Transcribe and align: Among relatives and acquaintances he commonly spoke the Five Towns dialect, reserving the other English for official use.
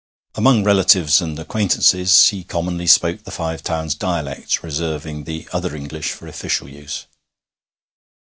Among 0.33 0.63
relatives 0.63 1.21
and 1.21 1.37
acquaintances 1.37 2.29
he 2.29 2.43
commonly 2.43 2.87
spoke 2.87 3.21
the 3.23 3.29
Five 3.29 3.61
Towns 3.61 3.93
dialect, 3.93 4.63
reserving 4.63 5.25
the 5.25 5.47
other 5.53 5.75
English 5.75 6.11
for 6.11 6.25
official 6.25 6.67
use. 6.67 7.05